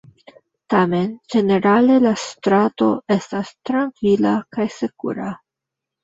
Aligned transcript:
Tamen 0.73 1.09
ĝenerale 1.33 1.97
la 2.05 2.13
strato 2.21 2.87
estas 3.15 3.51
trankvila 3.71 4.31
kaj 4.57 4.65
sekura. 4.77 5.29